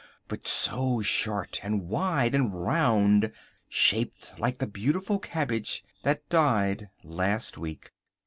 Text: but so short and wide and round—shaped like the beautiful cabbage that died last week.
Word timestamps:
but 0.27 0.47
so 0.47 1.03
short 1.03 1.59
and 1.63 1.87
wide 1.87 2.33
and 2.33 2.55
round—shaped 2.65 4.31
like 4.39 4.57
the 4.57 4.65
beautiful 4.65 5.19
cabbage 5.19 5.83
that 6.01 6.27
died 6.27 6.89
last 7.03 7.55
week. 7.55 7.91